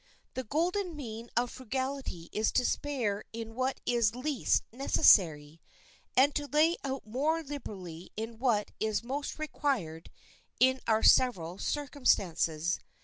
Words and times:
The 0.33 0.43
golden 0.43 0.95
mean 0.95 1.29
of 1.37 1.51
frugality 1.51 2.27
is 2.31 2.51
to 2.53 2.65
spare 2.65 3.23
in 3.33 3.53
what 3.53 3.79
is 3.85 4.15
least 4.15 4.63
necessary, 4.73 5.61
and 6.17 6.33
to 6.33 6.47
lay 6.47 6.75
out 6.83 7.05
more 7.05 7.43
liberally 7.43 8.11
in 8.17 8.39
what 8.39 8.71
is 8.79 9.03
most 9.03 9.37
required 9.37 10.09
in 10.59 10.81
our 10.87 11.03
several 11.03 11.59
circumstances. 11.59 12.79